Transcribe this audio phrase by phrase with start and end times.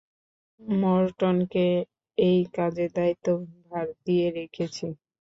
[0.79, 1.65] মরটনকে
[2.17, 4.85] এই কাজের দায়িত্বভার দিয়ে রেখেছি।